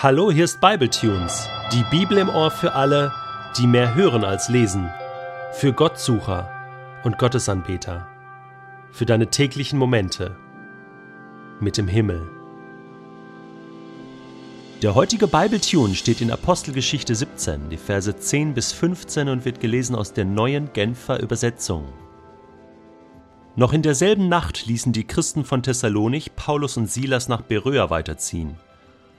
Hallo, 0.00 0.30
hier 0.30 0.44
ist 0.44 0.60
Bibletunes, 0.60 1.48
die 1.72 1.82
Bibel 1.90 2.18
im 2.18 2.28
Ohr 2.28 2.52
für 2.52 2.74
alle, 2.74 3.12
die 3.56 3.66
mehr 3.66 3.96
hören 3.96 4.22
als 4.22 4.48
lesen, 4.48 4.88
für 5.50 5.72
Gottsucher 5.72 6.48
und 7.02 7.18
Gottesanbeter, 7.18 8.06
für 8.92 9.06
deine 9.06 9.26
täglichen 9.26 9.76
Momente 9.76 10.36
mit 11.58 11.76
dem 11.76 11.88
Himmel. 11.88 12.30
Der 14.82 14.94
heutige 14.94 15.26
Bibletune 15.26 15.96
steht 15.96 16.20
in 16.20 16.30
Apostelgeschichte 16.30 17.16
17, 17.16 17.68
die 17.68 17.76
Verse 17.76 18.16
10 18.16 18.54
bis 18.54 18.70
15 18.70 19.28
und 19.28 19.44
wird 19.44 19.58
gelesen 19.58 19.96
aus 19.96 20.12
der 20.12 20.26
neuen 20.26 20.72
Genfer 20.72 21.20
Übersetzung. 21.20 21.88
Noch 23.56 23.72
in 23.72 23.82
derselben 23.82 24.28
Nacht 24.28 24.64
ließen 24.64 24.92
die 24.92 25.08
Christen 25.08 25.44
von 25.44 25.64
Thessalonich 25.64 26.36
Paulus 26.36 26.76
und 26.76 26.88
Silas 26.88 27.26
nach 27.26 27.40
Beröa 27.40 27.90
weiterziehen. 27.90 28.60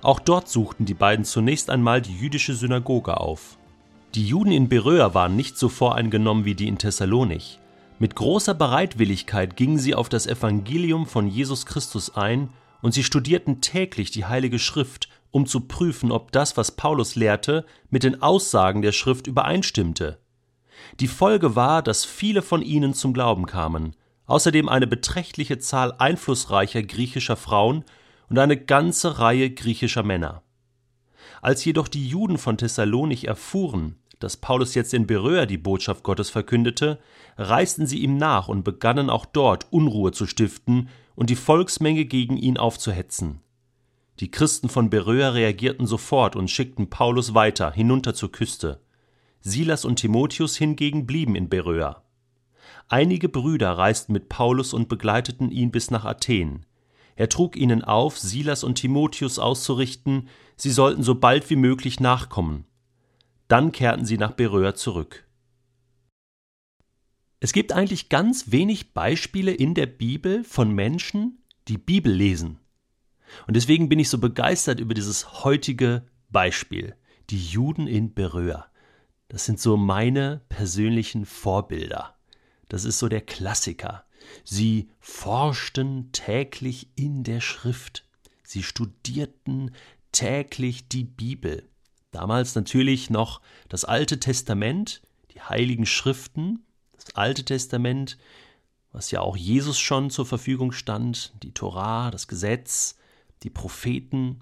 Auch 0.01 0.19
dort 0.19 0.47
suchten 0.47 0.85
die 0.85 0.93
beiden 0.93 1.25
zunächst 1.25 1.69
einmal 1.69 2.01
die 2.01 2.15
jüdische 2.15 2.55
Synagoge 2.55 3.19
auf. 3.19 3.57
Die 4.15 4.25
Juden 4.25 4.51
in 4.51 4.69
Beröa 4.69 5.13
waren 5.13 5.35
nicht 5.35 5.57
so 5.57 5.69
voreingenommen 5.69 6.45
wie 6.45 6.55
die 6.55 6.67
in 6.67 6.77
Thessalonich. 6.77 7.59
Mit 7.99 8.15
großer 8.15 8.53
Bereitwilligkeit 8.53 9.57
gingen 9.57 9.77
sie 9.77 9.93
auf 9.93 10.07
das 10.07 10.25
Evangelium 10.25 11.05
von 11.05 11.27
Jesus 11.27 11.65
Christus 11.65 12.15
ein 12.15 12.49
und 12.81 12.93
sie 12.93 13.03
studierten 13.03 13.59
täglich 13.59 14.09
die 14.09 14.25
Heilige 14.25 14.57
Schrift, 14.57 15.09
um 15.31 15.45
zu 15.45 15.61
prüfen, 15.61 16.11
ob 16.11 16.31
das, 16.31 16.55
was 16.55 16.71
Paulus 16.71 17.15
lehrte, 17.15 17.65
mit 17.89 18.03
den 18.03 18.21
Aussagen 18.21 18.81
der 18.81 18.93
Schrift 18.93 19.27
übereinstimmte. 19.27 20.17
Die 21.01 21.07
Folge 21.07 21.57
war, 21.57 21.83
dass 21.83 22.05
viele 22.05 22.41
von 22.41 22.61
ihnen 22.61 22.93
zum 22.93 23.13
Glauben 23.13 23.45
kamen, 23.45 23.95
außerdem 24.27 24.69
eine 24.69 24.87
beträchtliche 24.87 25.59
Zahl 25.59 25.93
einflussreicher 25.97 26.83
griechischer 26.83 27.35
Frauen 27.35 27.83
und 28.29 28.39
eine 28.39 28.57
ganze 28.57 29.19
Reihe 29.19 29.49
griechischer 29.49 30.03
Männer. 30.03 30.43
Als 31.41 31.63
jedoch 31.65 31.87
die 31.87 32.07
Juden 32.07 32.37
von 32.37 32.57
Thessalonich 32.57 33.27
erfuhren, 33.27 33.95
dass 34.19 34.37
Paulus 34.37 34.75
jetzt 34.75 34.93
in 34.93 35.07
Beröa 35.07 35.45
die 35.45 35.57
Botschaft 35.57 36.03
Gottes 36.03 36.29
verkündete, 36.29 36.99
reisten 37.37 37.87
sie 37.87 37.99
ihm 37.99 38.17
nach 38.17 38.49
und 38.49 38.63
begannen 38.63 39.09
auch 39.09 39.25
dort 39.25 39.71
Unruhe 39.71 40.11
zu 40.11 40.27
stiften 40.27 40.89
und 41.15 41.29
die 41.29 41.37
Volksmenge 41.37 42.05
gegen 42.05 42.37
ihn 42.37 42.57
aufzuhetzen. 42.57 43.41
Die 44.19 44.29
Christen 44.29 44.67
von 44.67 44.89
Beröa 44.89 45.29
reagierten 45.29 45.87
sofort 45.87 46.35
und 46.35 46.51
schickten 46.51 46.89
Paulus 46.89 47.33
weiter 47.33 47.71
hinunter 47.71 48.13
zur 48.13 48.31
Küste. 48.31 48.81
Silas 49.39 49.85
und 49.85 49.95
Timotheus 49.95 50.57
hingegen 50.57 51.07
blieben 51.07 51.35
in 51.35 51.47
Beröa. 51.47 52.03
Einige 52.89 53.29
Brüder 53.29 53.71
reisten 53.71 54.11
mit 54.11 54.27
Paulus 54.27 54.73
und 54.73 54.89
begleiteten 54.89 55.51
ihn 55.51 55.71
bis 55.71 55.91
nach 55.91 56.03
Athen. 56.03 56.65
Er 57.19 57.27
trug 57.27 57.57
ihnen 57.57 57.83
auf, 57.83 58.17
Silas 58.17 58.63
und 58.63 58.75
Timotheus 58.75 59.39
auszurichten, 59.39 60.29
sie 60.55 60.71
sollten 60.71 61.03
so 61.03 61.15
bald 61.15 61.49
wie 61.49 61.57
möglich 61.57 61.99
nachkommen. 61.99 62.63
Dann 63.49 63.73
kehrten 63.73 64.05
sie 64.05 64.17
nach 64.17 64.31
Beröa 64.31 64.73
zurück. 64.73 65.27
Es 67.41 67.51
gibt 67.51 67.73
eigentlich 67.73 68.07
ganz 68.07 68.51
wenig 68.51 68.93
Beispiele 68.93 69.51
in 69.51 69.73
der 69.73 69.85
Bibel 69.85 70.45
von 70.45 70.71
Menschen, 70.71 71.43
die 71.67 71.77
Bibel 71.77 72.13
lesen. 72.13 72.59
Und 73.47 73.57
deswegen 73.57 73.89
bin 73.89 73.99
ich 73.99 74.07
so 74.07 74.19
begeistert 74.19 74.79
über 74.79 74.93
dieses 74.93 75.43
heutige 75.43 76.07
Beispiel, 76.29 76.95
die 77.31 77.43
Juden 77.43 77.85
in 77.85 78.13
Beröa. 78.13 78.67
Das 79.27 79.43
sind 79.43 79.59
so 79.59 79.75
meine 79.75 80.39
persönlichen 80.47 81.25
Vorbilder. 81.25 82.17
Das 82.69 82.85
ist 82.85 82.97
so 82.97 83.09
der 83.09 83.21
Klassiker. 83.21 84.05
Sie 84.43 84.89
forschten 84.99 86.11
täglich 86.11 86.89
in 86.95 87.23
der 87.23 87.41
Schrift. 87.41 88.05
Sie 88.43 88.63
studierten 88.63 89.71
täglich 90.11 90.87
die 90.87 91.03
Bibel. 91.03 91.69
Damals 92.11 92.55
natürlich 92.55 93.09
noch 93.09 93.41
das 93.67 93.85
Alte 93.85 94.19
Testament, 94.19 95.01
die 95.31 95.41
heiligen 95.41 95.85
Schriften, 95.85 96.65
das 96.93 97.15
Alte 97.15 97.45
Testament, 97.45 98.17
was 98.91 99.11
ja 99.11 99.21
auch 99.21 99.37
Jesus 99.37 99.77
schon 99.77 100.09
zur 100.09 100.25
Verfügung 100.25 100.71
stand, 100.71 101.33
die 101.43 101.53
Torah, 101.53 102.09
das 102.09 102.27
Gesetz, 102.27 102.97
die 103.43 103.51
Propheten. 103.51 104.41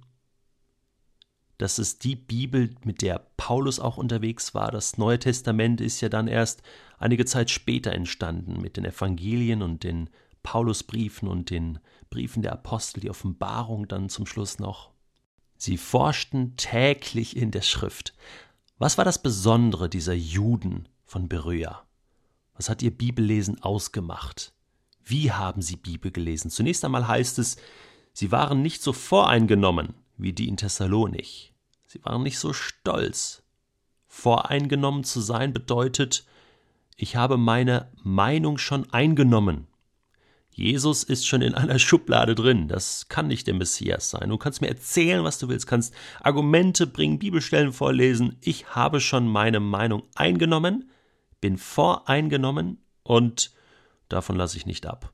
Das 1.58 1.80
ist 1.80 2.04
die 2.04 2.16
Bibel, 2.16 2.76
mit 2.84 3.02
der 3.02 3.28
Paulus 3.36 3.80
auch 3.80 3.98
unterwegs 3.98 4.54
war. 4.54 4.72
Das 4.72 4.98
Neue 4.98 5.18
Testament 5.18 5.82
ist 5.82 6.02
ja 6.02 6.10
dann 6.10 6.28
erst 6.28 6.62
einige 7.00 7.26
Zeit 7.26 7.50
später 7.50 7.92
entstanden 7.94 8.62
mit 8.62 8.78
den 8.78 8.86
Evangelien 8.86 9.64
und 9.64 9.84
den 9.84 10.10
Paulusbriefen 10.44 11.28
und 11.28 11.50
den 11.50 11.80
Briefen 12.10 12.44
der 12.44 12.54
Apostel, 12.54 13.02
die 13.02 13.10
Offenbarung 13.10 13.88
dann 13.88 14.10
zum 14.10 14.28
Schluss 14.28 14.60
noch. 14.60 14.92
Sie 15.58 15.78
forschten 15.78 16.56
täglich 16.58 17.36
in 17.36 17.50
der 17.50 17.64
Schrift. 17.64 18.14
Was 18.78 19.00
war 19.00 19.06
das 19.06 19.22
Besondere 19.22 19.90
dieser 19.90 20.14
Juden 20.14 20.88
von 21.06 21.28
Beröa? 21.28 21.84
Was 22.54 22.70
hat 22.70 22.84
ihr 22.84 22.92
Bibellesen 22.92 23.64
ausgemacht? 23.64 24.54
Wie 25.04 25.32
haben 25.32 25.64
sie 25.64 25.76
Bibel 25.78 26.12
gelesen? 26.12 26.52
Zunächst 26.52 26.86
einmal 26.86 27.08
heißt 27.08 27.40
es, 27.40 27.58
sie 28.14 28.32
waren 28.32 28.62
nicht 28.62 28.84
so 28.84 28.94
voreingenommen 28.94 29.96
wie 30.18 30.34
die 30.34 30.48
in 30.48 30.58
Thessalonich. 30.58 31.54
Sie 31.86 32.04
waren 32.04 32.24
nicht 32.24 32.40
so 32.40 32.54
stolz. 32.54 33.44
Voreingenommen 34.08 35.04
zu 35.04 35.22
sein 35.22 35.54
bedeutet, 35.54 36.26
ich 36.96 37.16
habe 37.16 37.38
meine 37.38 37.92
Meinung 38.04 38.58
schon 38.58 38.92
eingenommen. 38.92 39.68
Jesus 40.58 41.04
ist 41.04 41.28
schon 41.28 41.44
in 41.44 41.54
einer 41.54 41.78
Schublade 41.78 42.34
drin. 42.34 42.68
Das 42.68 43.10
kann 43.10 43.28
nicht 43.28 43.46
der 43.46 43.54
Messias 43.54 44.10
sein. 44.10 44.30
Du 44.30 44.38
kannst 44.38 44.60
mir 44.60 44.70
erzählen, 44.70 45.24
was 45.24 45.38
du 45.38 45.50
willst, 45.50 45.68
kannst 45.68 45.94
Argumente 46.20 46.88
bringen, 46.88 47.20
Bibelstellen 47.20 47.72
vorlesen. 47.72 48.38
Ich 48.42 48.74
habe 48.74 49.00
schon 49.00 49.28
meine 49.28 49.60
Meinung 49.60 50.02
eingenommen, 50.16 50.90
bin 51.42 51.60
voreingenommen 51.60 52.80
und 53.04 53.52
davon 54.10 54.36
lasse 54.36 54.58
ich 54.58 54.66
nicht 54.66 54.88
ab. 54.88 55.12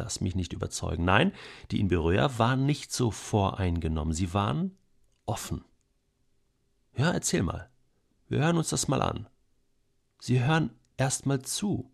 Lass 0.00 0.22
mich 0.22 0.34
nicht 0.34 0.54
überzeugen. 0.54 1.04
Nein, 1.04 1.30
die 1.70 1.78
in 1.78 1.88
Beröa 1.88 2.38
waren 2.38 2.64
nicht 2.64 2.90
so 2.90 3.10
voreingenommen. 3.10 4.14
Sie 4.14 4.32
waren 4.32 4.74
offen. 5.26 5.62
Ja, 6.96 7.10
erzähl 7.10 7.42
mal. 7.42 7.68
Wir 8.26 8.38
hören 8.38 8.56
uns 8.56 8.70
das 8.70 8.88
mal 8.88 9.02
an. 9.02 9.28
Sie 10.18 10.42
hören 10.42 10.70
erstmal 10.96 11.42
zu. 11.42 11.90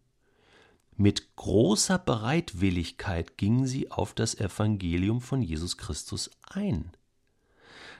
Mit 0.95 1.35
großer 1.35 1.99
Bereitwilligkeit 1.99 3.37
gingen 3.37 3.67
sie 3.67 3.91
auf 3.91 4.15
das 4.15 4.37
Evangelium 4.37 5.21
von 5.21 5.43
Jesus 5.43 5.77
Christus 5.77 6.31
ein. 6.49 6.93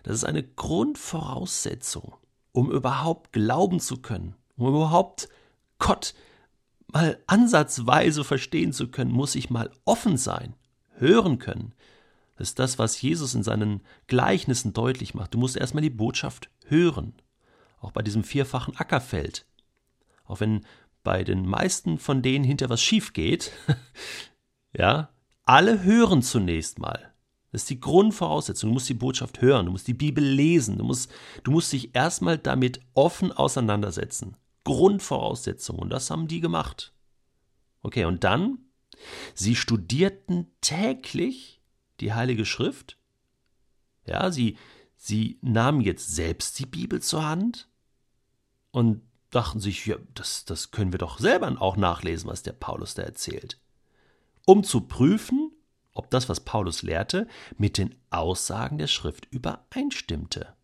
Das 0.05 0.15
ist 0.15 0.25
eine 0.25 0.45
Grundvoraussetzung, 0.45 2.15
um 2.53 2.71
überhaupt 2.71 3.33
glauben 3.33 3.81
zu 3.81 3.97
können, 3.97 4.37
um 4.57 4.69
überhaupt 4.69 5.29
Gott 5.81 6.15
mal 6.89 7.19
ansatzweise 7.27 8.25
verstehen 8.25 8.73
zu 8.73 8.89
können, 8.89 9.11
muss 9.11 9.35
ich 9.35 9.51
mal 9.51 9.71
offen 9.85 10.17
sein, 10.17 10.55
hören 10.99 11.39
können. 11.39 11.75
Das 12.37 12.49
ist 12.49 12.59
das, 12.59 12.79
was 12.79 13.01
Jesus 13.01 13.35
in 13.35 13.43
seinen 13.43 13.81
Gleichnissen 14.07 14.73
deutlich 14.73 15.15
macht. 15.15 15.35
Du 15.35 15.39
musst 15.39 15.57
erstmal 15.57 15.83
die 15.83 15.91
Botschaft 15.91 16.51
hören. 16.67 17.15
Auch 17.81 17.93
bei 17.93 18.03
diesem 18.03 18.25
vierfachen 18.25 18.77
Ackerfeld. 18.77 19.47
Auch 20.25 20.41
wenn 20.41 20.65
bei 21.03 21.25
den 21.25 21.47
meisten 21.47 21.99
von 21.99 22.21
denen 22.21 22.45
hinter 22.45 22.69
was 22.69 22.83
schief 22.83 23.13
geht, 23.13 23.53
ja, 24.77 25.11
alle 25.45 25.83
hören 25.83 26.23
zunächst 26.23 26.79
mal. 26.79 27.13
Das 27.53 27.63
ist 27.63 27.71
die 27.71 27.81
Grundvoraussetzung. 27.81 28.71
Du 28.71 28.75
musst 28.75 28.89
die 28.89 28.95
Botschaft 28.95 29.41
hören, 29.41 29.67
du 29.67 29.73
musst 29.73 29.87
die 29.87 29.95
Bibel 29.95 30.23
lesen, 30.23 30.77
du 30.79 30.85
musst, 30.85 31.11
du 31.45 31.53
musst 31.53 31.73
dich 31.73 31.95
erstmal 31.95 32.37
damit 32.37 32.81
offen 32.93 33.33
auseinandersetzen. 33.33 34.37
Grundvoraussetzung. 34.67 35.79
Und 35.79 35.91
das 35.91 36.11
haben 36.11 36.27
die 36.27 36.41
gemacht. 36.41 36.93
Okay, 37.83 38.05
und 38.05 38.25
dann? 38.25 38.59
Sie 39.35 39.55
studierten 39.55 40.49
täglich 40.61 41.63
die 42.01 42.13
Heilige 42.13 42.45
Schrift. 42.45 42.99
Ja, 44.07 44.33
sie, 44.33 44.59
sie 44.97 45.39
nahmen 45.41 45.81
jetzt 45.81 46.15
selbst 46.15 46.59
die 46.59 46.67
Bibel 46.67 47.01
zur 47.01 47.25
Hand 47.25 47.69
und 48.73 49.03
dachten 49.31 49.61
sich, 49.61 49.87
ja, 49.87 49.97
das, 50.15 50.45
das 50.45 50.73
können 50.73 50.93
wir 50.93 50.99
doch 50.99 51.21
selber 51.21 51.55
auch 51.63 51.77
nachlesen, 51.77 52.29
was 52.29 52.43
der 52.43 52.53
Paulus 52.53 52.95
da 52.95 53.03
erzählt. 53.03 53.61
Um 54.47 54.65
zu 54.65 54.81
prüfen, 54.81 55.53
ob 55.93 56.11
das, 56.11 56.29
was 56.29 56.41
Paulus 56.41 56.83
lehrte, 56.83 57.29
mit 57.57 57.79
den 57.79 57.95
Aussagen 58.11 58.79
der 58.79 58.89
Schrift 58.89 59.27
übereinstimmte. 59.31 60.55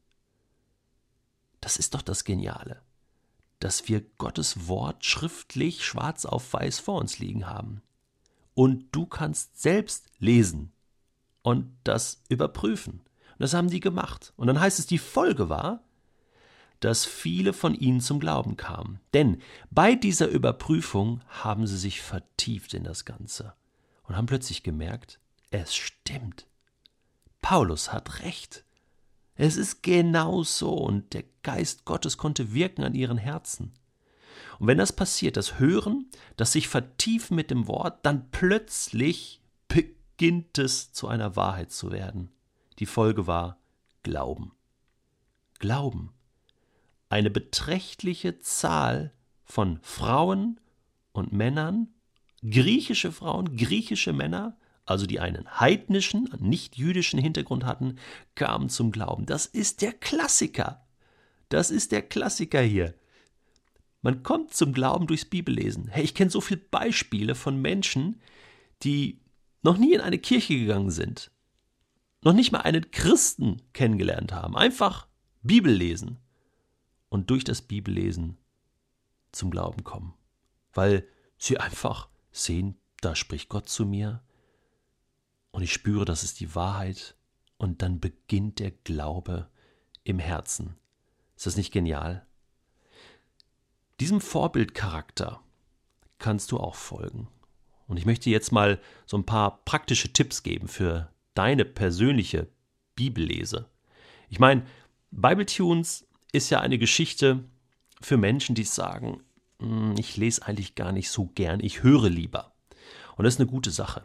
Das 1.60 1.76
ist 1.76 1.94
doch 1.94 2.02
das 2.02 2.24
Geniale, 2.24 2.81
dass 3.62 3.88
wir 3.88 4.02
Gottes 4.18 4.66
Wort 4.66 5.04
schriftlich 5.04 5.84
schwarz 5.84 6.24
auf 6.24 6.52
weiß 6.52 6.80
vor 6.80 7.00
uns 7.00 7.18
liegen 7.18 7.46
haben. 7.46 7.80
Und 8.54 8.86
du 8.92 9.06
kannst 9.06 9.60
selbst 9.60 10.06
lesen 10.18 10.72
und 11.42 11.72
das 11.84 12.22
überprüfen. 12.28 12.94
Und 12.94 13.38
das 13.38 13.54
haben 13.54 13.70
die 13.70 13.80
gemacht. 13.80 14.32
Und 14.36 14.48
dann 14.48 14.60
heißt 14.60 14.78
es, 14.78 14.86
die 14.86 14.98
Folge 14.98 15.48
war, 15.48 15.84
dass 16.80 17.04
viele 17.04 17.52
von 17.52 17.74
ihnen 17.74 18.00
zum 18.00 18.18
Glauben 18.18 18.56
kamen. 18.56 18.98
Denn 19.14 19.40
bei 19.70 19.94
dieser 19.94 20.26
Überprüfung 20.26 21.20
haben 21.28 21.68
sie 21.68 21.78
sich 21.78 22.02
vertieft 22.02 22.74
in 22.74 22.82
das 22.82 23.04
Ganze 23.04 23.54
und 24.02 24.16
haben 24.16 24.26
plötzlich 24.26 24.64
gemerkt, 24.64 25.20
es 25.50 25.74
stimmt. 25.76 26.48
Paulus 27.40 27.92
hat 27.92 28.22
recht. 28.24 28.64
Es 29.34 29.56
ist 29.56 29.82
genau 29.82 30.42
so 30.42 30.74
und 30.74 31.14
der 31.14 31.24
Geist 31.42 31.84
Gottes 31.84 32.18
konnte 32.18 32.52
wirken 32.52 32.84
an 32.84 32.94
ihren 32.94 33.18
Herzen. 33.18 33.72
Und 34.58 34.66
wenn 34.68 34.78
das 34.78 34.92
passiert, 34.92 35.36
das 35.36 35.58
Hören, 35.58 36.10
das 36.36 36.52
sich 36.52 36.68
vertiefen 36.68 37.34
mit 37.34 37.50
dem 37.50 37.66
Wort, 37.66 38.04
dann 38.04 38.30
plötzlich 38.30 39.40
beginnt 39.68 40.58
es 40.58 40.92
zu 40.92 41.08
einer 41.08 41.34
Wahrheit 41.36 41.72
zu 41.72 41.90
werden. 41.90 42.30
Die 42.78 42.86
Folge 42.86 43.26
war 43.26 43.58
Glauben. 44.02 44.52
Glauben. 45.58 46.12
Eine 47.08 47.30
beträchtliche 47.30 48.40
Zahl 48.40 49.12
von 49.44 49.78
Frauen 49.82 50.60
und 51.12 51.32
Männern, 51.32 51.88
griechische 52.42 53.12
Frauen, 53.12 53.56
griechische 53.56 54.12
Männer, 54.12 54.56
also 54.92 55.06
die 55.06 55.20
einen 55.20 55.58
heidnischen, 55.58 56.28
nicht 56.38 56.76
jüdischen 56.76 57.18
Hintergrund 57.18 57.64
hatten, 57.64 57.96
kamen 58.34 58.68
zum 58.68 58.92
Glauben. 58.92 59.26
Das 59.26 59.46
ist 59.46 59.82
der 59.82 59.92
Klassiker. 59.92 60.86
Das 61.48 61.70
ist 61.70 61.92
der 61.92 62.02
Klassiker 62.02 62.60
hier. 62.60 62.94
Man 64.02 64.22
kommt 64.22 64.54
zum 64.54 64.72
Glauben 64.72 65.06
durchs 65.06 65.24
Bibellesen. 65.24 65.88
Hey, 65.88 66.04
ich 66.04 66.14
kenne 66.14 66.30
so 66.30 66.40
viele 66.40 66.60
Beispiele 66.60 67.34
von 67.34 67.60
Menschen, 67.60 68.20
die 68.82 69.20
noch 69.62 69.78
nie 69.78 69.94
in 69.94 70.00
eine 70.00 70.18
Kirche 70.18 70.58
gegangen 70.58 70.90
sind, 70.90 71.30
noch 72.22 72.32
nicht 72.32 72.52
mal 72.52 72.60
einen 72.60 72.90
Christen 72.90 73.62
kennengelernt 73.72 74.32
haben, 74.32 74.56
einfach 74.56 75.06
Bibel 75.42 75.72
lesen 75.72 76.18
und 77.08 77.30
durch 77.30 77.44
das 77.44 77.62
Bibellesen 77.62 78.38
zum 79.30 79.50
Glauben 79.50 79.84
kommen, 79.84 80.14
weil 80.72 81.06
sie 81.38 81.58
einfach 81.58 82.08
sehen, 82.32 82.76
da 83.00 83.14
spricht 83.14 83.48
Gott 83.48 83.68
zu 83.68 83.86
mir 83.86 84.22
und 85.52 85.62
ich 85.62 85.72
spüre, 85.72 86.04
das 86.04 86.24
ist 86.24 86.40
die 86.40 86.54
Wahrheit 86.54 87.14
und 87.58 87.82
dann 87.82 88.00
beginnt 88.00 88.58
der 88.58 88.72
Glaube 88.72 89.48
im 90.02 90.18
Herzen. 90.18 90.76
Ist 91.36 91.46
das 91.46 91.56
nicht 91.56 91.72
genial? 91.72 92.26
Diesem 94.00 94.20
Vorbildcharakter 94.20 95.40
kannst 96.18 96.50
du 96.50 96.58
auch 96.58 96.74
folgen. 96.74 97.28
Und 97.86 97.98
ich 97.98 98.06
möchte 98.06 98.30
jetzt 98.30 98.52
mal 98.52 98.80
so 99.06 99.16
ein 99.16 99.26
paar 99.26 99.62
praktische 99.64 100.12
Tipps 100.12 100.42
geben 100.42 100.66
für 100.66 101.12
deine 101.34 101.64
persönliche 101.64 102.48
Bibellese. 102.96 103.68
Ich 104.28 104.38
meine, 104.38 104.64
Bibletunes 105.10 106.06
ist 106.32 106.50
ja 106.50 106.60
eine 106.60 106.78
Geschichte 106.78 107.44
für 108.00 108.16
Menschen, 108.16 108.54
die 108.54 108.64
sagen, 108.64 109.22
hm, 109.58 109.94
ich 109.98 110.16
lese 110.16 110.46
eigentlich 110.46 110.74
gar 110.74 110.92
nicht 110.92 111.10
so 111.10 111.26
gern, 111.26 111.60
ich 111.60 111.82
höre 111.82 112.08
lieber. 112.08 112.52
Und 113.16 113.24
das 113.24 113.34
ist 113.34 113.40
eine 113.40 113.50
gute 113.50 113.70
Sache. 113.70 114.04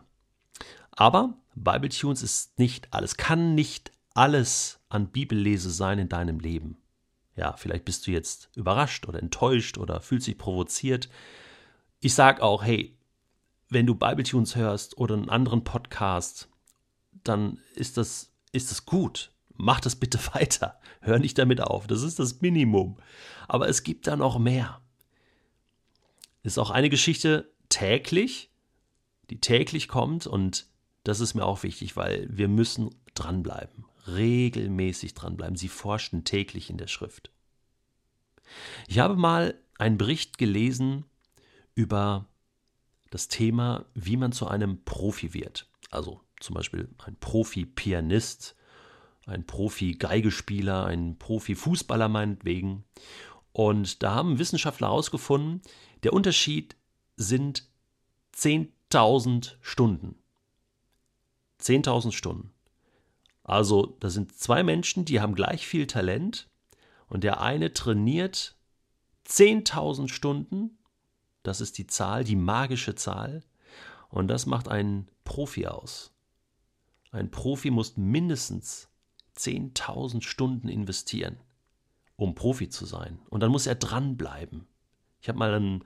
Aber 0.98 1.36
Bibletunes 1.56 2.24
ist 2.24 2.60
nicht 2.60 2.94
alles, 2.94 3.18
kann 3.18 3.56
nicht 3.56 3.92
alles 4.14 4.80
an 4.90 5.10
Bibellese 5.10 5.70
sein 5.70 6.00
in 6.00 6.10
deinem 6.10 6.40
Leben. 6.40 6.78
Ja, 7.36 7.54
vielleicht 7.54 7.86
bist 7.86 8.08
du 8.08 8.12
jetzt 8.12 8.50
überrascht 8.56 9.08
oder 9.08 9.20
enttäuscht 9.20 9.78
oder 9.78 10.02
fühlst 10.02 10.26
dich 10.26 10.40
provoziert. 10.40 11.08
Ich 12.00 12.16
sage 12.16 12.42
auch, 12.42 12.64
hey, 12.64 12.98
wenn 13.70 13.86
du 13.86 13.94
Bibletunes 13.94 14.56
hörst 14.56 14.98
oder 14.98 15.14
einen 15.14 15.30
anderen 15.30 15.64
Podcast, 15.64 16.50
dann 17.24 17.60
ist 17.76 17.98
das, 17.98 18.32
ist 18.52 18.72
das 18.72 18.86
gut. 18.88 19.32
Mach 19.54 19.80
das 19.80 19.96
bitte 19.96 20.20
weiter. 20.34 20.80
Hör 21.02 21.20
nicht 21.20 21.38
damit 21.38 21.62
auf. 21.62 21.86
Das 21.86 22.02
ist 22.02 22.18
das 22.18 22.42
Minimum. 22.42 22.98
Aber 23.48 23.70
es 23.70 23.84
gibt 23.84 24.08
da 24.08 24.16
noch 24.16 24.40
mehr. 24.40 24.82
Ist 26.42 26.58
auch 26.58 26.72
eine 26.72 26.90
Geschichte 26.90 27.54
täglich, 27.70 28.50
die 29.30 29.40
täglich 29.40 29.88
kommt 29.88 30.26
und 30.26 30.66
das 31.08 31.20
ist 31.22 31.34
mir 31.34 31.46
auch 31.46 31.64
wichtig, 31.64 31.96
weil 31.96 32.28
wir 32.30 32.48
müssen 32.48 32.90
dranbleiben, 33.14 33.86
regelmäßig 34.08 35.14
dranbleiben. 35.14 35.56
Sie 35.56 35.70
forschten 35.70 36.24
täglich 36.24 36.70
in 36.70 36.78
der 36.78 36.88
Schrift. 36.88 37.32
Ich 38.88 39.00
habe 39.00 39.16
mal 39.16 39.56
einen 39.78 39.98
Bericht 39.98 40.38
gelesen 40.38 41.06
über 41.76 42.26
das 43.10 43.28
Thema, 43.30 43.86
wie 43.94 44.18
man 44.18 44.32
zu 44.32 44.48
einem 44.48 44.84
Profi 44.84 45.34
wird. 45.34 45.70
Also 45.92 46.22
zum 46.40 46.56
Beispiel 46.56 46.90
ein 47.06 47.16
Profi-Pianist, 47.16 48.56
ein 49.26 49.46
Profi-Geigespieler, 49.46 50.86
ein 50.86 51.18
Profi-Fußballer 51.18 52.10
meinetwegen. 52.10 52.84
Und 53.54 54.04
da 54.04 54.14
haben 54.14 54.40
Wissenschaftler 54.40 54.88
herausgefunden, 54.88 55.62
der 56.04 56.14
Unterschied 56.14 56.76
sind 57.16 57.68
10.000 58.36 59.56
Stunden. 59.62 60.16
10.000 61.62 62.12
Stunden. 62.12 62.54
Also, 63.44 63.98
da 64.00 64.10
sind 64.10 64.38
zwei 64.38 64.64
Menschen, 64.64 65.06
die 65.06 65.22
haben 65.22 65.36
gleich 65.36 65.66
viel 65.66 65.88
Talent 65.88 66.50
und 67.08 67.24
der 67.24 67.42
eine 67.42 67.74
trainiert 67.74 68.58
10.000 69.28 70.10
Stunden, 70.10 70.78
das 71.44 71.62
ist 71.62 71.78
die 71.78 71.88
Zahl, 71.88 72.24
die 72.24 72.36
magische 72.36 72.96
Zahl, 72.96 73.44
und 74.10 74.28
das 74.28 74.46
macht 74.46 74.68
einen 74.68 75.10
Profi 75.24 75.68
aus. 75.68 76.14
Ein 77.12 77.32
Profi 77.32 77.72
muss 77.72 77.98
mindestens 77.98 78.90
10.000 79.38 80.24
Stunden 80.24 80.68
investieren, 80.68 81.38
um 82.16 82.36
Profi 82.36 82.70
zu 82.70 82.86
sein. 82.86 83.20
Und 83.30 83.42
dann 83.42 83.52
muss 83.52 83.68
er 83.68 83.76
dranbleiben. 83.76 84.68
Ich 85.22 85.30
habe 85.30 85.40
mal 85.40 85.54
einen 85.54 85.84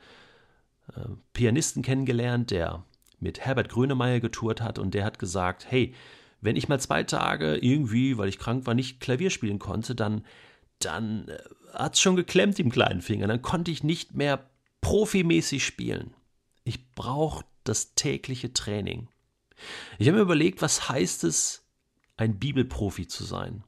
äh, 0.96 1.10
Pianisten 1.34 1.84
kennengelernt, 1.84 2.52
der 2.52 2.86
mit 3.22 3.40
Herbert 3.40 3.70
Grönemeyer 3.70 4.20
getourt 4.20 4.62
hat 4.62 4.80
und 4.80 4.94
der 4.94 5.06
hat 5.06 5.20
gesagt, 5.20 5.66
hey, 5.70 5.94
wenn 6.42 6.56
ich 6.56 6.68
mal 6.68 6.80
zwei 6.80 7.04
Tage 7.04 7.56
irgendwie, 7.56 8.18
weil 8.18 8.28
ich 8.28 8.40
krank 8.40 8.66
war, 8.66 8.74
nicht 8.74 9.00
Klavier 9.00 9.30
spielen 9.30 9.60
konnte, 9.60 9.96
dann, 9.96 10.26
dann 10.80 11.28
äh, 11.28 11.38
hat 11.74 11.94
es 11.94 12.02
schon 12.02 12.16
geklemmt 12.16 12.60
im 12.60 12.72
kleinen 12.72 13.02
Finger. 13.02 13.28
Dann 13.28 13.42
konnte 13.42 13.72
ich 13.72 13.84
nicht 13.84 14.16
mehr 14.16 14.50
profimäßig 14.82 15.64
spielen. 15.64 16.16
Ich 16.64 16.94
brauche 16.94 17.46
das 17.64 17.94
tägliche 17.94 18.54
Training. 18.54 19.08
Ich 20.00 20.08
habe 20.08 20.18
mir 20.18 20.24
überlegt, 20.24 20.64
was 20.64 20.90
heißt 20.90 21.24
es, 21.24 21.64
ein 22.18 22.40
Bibelprofi 22.40 23.08
zu 23.08 23.24
sein? 23.24 23.64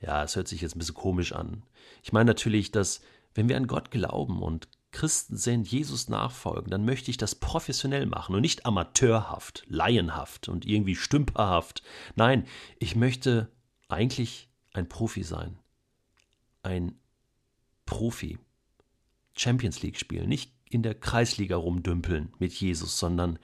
Ja, 0.00 0.24
es 0.24 0.34
hört 0.36 0.48
sich 0.48 0.60
jetzt 0.60 0.74
ein 0.74 0.80
bisschen 0.80 0.96
komisch 0.96 1.32
an. 1.32 1.62
Ich 2.02 2.12
meine 2.12 2.26
natürlich, 2.26 2.72
dass 2.72 3.00
wenn 3.34 3.48
wir 3.48 3.56
an 3.56 3.68
Gott 3.68 3.90
glauben 3.90 4.42
und 4.42 4.68
Christen 4.94 5.36
sind, 5.36 5.66
Jesus 5.70 6.08
nachfolgen, 6.08 6.70
dann 6.70 6.84
möchte 6.84 7.10
ich 7.10 7.16
das 7.16 7.34
professionell 7.34 8.06
machen 8.06 8.34
und 8.34 8.40
nicht 8.40 8.64
amateurhaft, 8.64 9.64
laienhaft 9.66 10.48
und 10.48 10.64
irgendwie 10.64 10.94
stümperhaft. 10.94 11.82
Nein, 12.14 12.46
ich 12.78 12.94
möchte 12.94 13.50
eigentlich 13.88 14.48
ein 14.72 14.88
Profi 14.88 15.24
sein. 15.24 15.58
Ein 16.62 16.96
Profi. 17.84 18.38
Champions 19.36 19.82
League 19.82 19.98
spielen, 19.98 20.28
nicht 20.28 20.52
in 20.70 20.84
der 20.84 20.94
Kreisliga 20.94 21.56
rumdümpeln 21.56 22.32
mit 22.38 22.52
Jesus, 22.52 22.96
sondern 22.98 23.40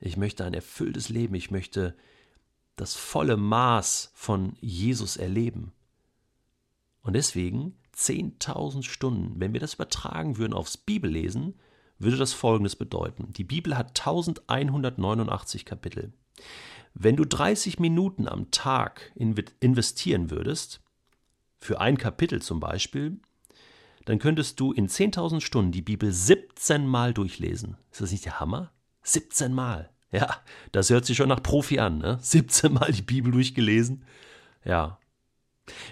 ich 0.00 0.16
möchte 0.16 0.44
ein 0.44 0.52
erfülltes 0.52 1.08
Leben, 1.08 1.36
ich 1.36 1.52
möchte 1.52 1.96
das 2.74 2.96
volle 2.96 3.36
Maß 3.36 4.10
von 4.14 4.56
Jesus 4.60 5.16
erleben. 5.16 5.72
Und 7.02 7.12
deswegen 7.14 7.78
10.000 7.98 8.84
Stunden. 8.84 9.40
Wenn 9.40 9.52
wir 9.52 9.60
das 9.60 9.74
übertragen 9.74 10.38
würden 10.38 10.52
aufs 10.52 10.76
Bibellesen, 10.76 11.54
würde 11.98 12.16
das 12.16 12.32
Folgendes 12.32 12.76
bedeuten. 12.76 13.32
Die 13.32 13.44
Bibel 13.44 13.76
hat 13.76 13.98
1189 13.98 15.64
Kapitel. 15.64 16.12
Wenn 16.94 17.16
du 17.16 17.24
30 17.24 17.80
Minuten 17.80 18.28
am 18.28 18.50
Tag 18.50 19.12
investieren 19.60 20.30
würdest, 20.30 20.80
für 21.60 21.80
ein 21.80 21.98
Kapitel 21.98 22.40
zum 22.40 22.60
Beispiel, 22.60 23.18
dann 24.04 24.18
könntest 24.18 24.60
du 24.60 24.72
in 24.72 24.88
10.000 24.88 25.40
Stunden 25.40 25.72
die 25.72 25.82
Bibel 25.82 26.12
17 26.12 26.86
Mal 26.86 27.12
durchlesen. 27.12 27.76
Ist 27.90 28.00
das 28.00 28.12
nicht 28.12 28.24
der 28.24 28.40
Hammer? 28.40 28.72
17 29.02 29.52
Mal. 29.52 29.90
Ja, 30.12 30.36
das 30.72 30.88
hört 30.88 31.04
sich 31.04 31.16
schon 31.16 31.28
nach 31.28 31.42
Profi 31.42 31.78
an, 31.80 31.98
ne? 31.98 32.18
17 32.22 32.72
Mal 32.72 32.92
die 32.92 33.02
Bibel 33.02 33.32
durchgelesen. 33.32 34.04
Ja. 34.64 34.98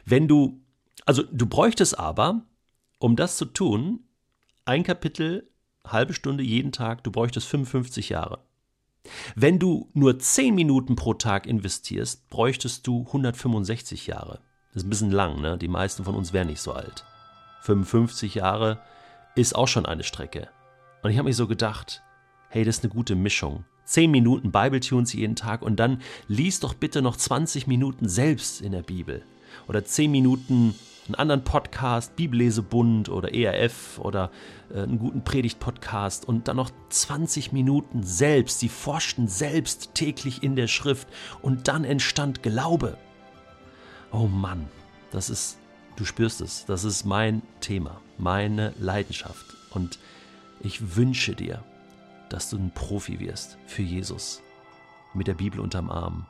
Wenn 0.04 0.28
du 0.28 0.62
also 1.06 1.22
du 1.22 1.46
bräuchtest 1.46 1.98
aber, 1.98 2.42
um 2.98 3.16
das 3.16 3.36
zu 3.36 3.46
tun, 3.46 4.00
ein 4.64 4.82
Kapitel, 4.82 5.48
halbe 5.86 6.12
Stunde 6.12 6.42
jeden 6.42 6.72
Tag, 6.72 7.04
du 7.04 7.10
bräuchtest 7.10 7.46
55 7.46 8.10
Jahre. 8.10 8.40
Wenn 9.36 9.58
du 9.58 9.88
nur 9.94 10.18
10 10.18 10.54
Minuten 10.54 10.96
pro 10.96 11.14
Tag 11.14 11.46
investierst, 11.46 12.28
bräuchtest 12.28 12.86
du 12.86 13.04
165 13.06 14.08
Jahre. 14.08 14.40
Das 14.72 14.82
ist 14.82 14.86
ein 14.86 14.90
bisschen 14.90 15.12
lang, 15.12 15.40
ne? 15.40 15.56
Die 15.56 15.68
meisten 15.68 16.04
von 16.04 16.16
uns 16.16 16.32
wären 16.32 16.48
nicht 16.48 16.60
so 16.60 16.72
alt. 16.72 17.04
55 17.62 18.34
Jahre 18.34 18.80
ist 19.36 19.54
auch 19.54 19.68
schon 19.68 19.86
eine 19.86 20.02
Strecke. 20.02 20.48
Und 21.02 21.12
ich 21.12 21.18
habe 21.18 21.28
mich 21.28 21.36
so 21.36 21.46
gedacht, 21.46 22.02
hey, 22.48 22.64
das 22.64 22.78
ist 22.78 22.84
eine 22.84 22.92
gute 22.92 23.14
Mischung. 23.14 23.64
10 23.84 24.10
Minuten 24.10 24.50
Bible-Tunes 24.50 25.12
jeden 25.12 25.36
Tag 25.36 25.62
und 25.62 25.76
dann 25.76 26.02
lies 26.26 26.58
doch 26.58 26.74
bitte 26.74 27.02
noch 27.02 27.16
20 27.16 27.68
Minuten 27.68 28.08
selbst 28.08 28.60
in 28.60 28.72
der 28.72 28.82
Bibel. 28.82 29.22
Oder 29.68 29.84
10 29.84 30.10
Minuten 30.10 30.74
einen 31.08 31.14
anderen 31.16 31.44
Podcast, 31.44 32.16
Bibellesebund 32.16 33.08
oder 33.08 33.34
ERF 33.34 33.98
oder 33.98 34.30
äh, 34.74 34.82
einen 34.82 34.98
guten 34.98 35.22
Predigt-Podcast 35.22 36.26
und 36.26 36.48
dann 36.48 36.56
noch 36.56 36.70
20 36.90 37.52
Minuten 37.52 38.02
selbst. 38.02 38.60
Sie 38.60 38.68
forschten 38.68 39.28
selbst 39.28 39.94
täglich 39.94 40.42
in 40.42 40.56
der 40.56 40.66
Schrift 40.66 41.08
und 41.42 41.68
dann 41.68 41.84
entstand 41.84 42.42
Glaube. 42.42 42.96
Oh 44.12 44.26
Mann, 44.26 44.68
Das 45.10 45.30
ist, 45.30 45.58
du 45.96 46.04
spürst 46.04 46.40
es, 46.40 46.64
das 46.66 46.84
ist 46.84 47.04
mein 47.04 47.42
Thema, 47.60 48.00
meine 48.18 48.72
Leidenschaft. 48.78 49.46
Und 49.70 49.98
ich 50.60 50.96
wünsche 50.96 51.34
dir, 51.34 51.62
dass 52.28 52.50
du 52.50 52.56
ein 52.56 52.72
Profi 52.72 53.20
wirst 53.20 53.58
für 53.66 53.82
Jesus 53.82 54.42
mit 55.14 55.26
der 55.26 55.34
Bibel 55.34 55.60
unterm 55.60 55.90
Arm 55.90 56.26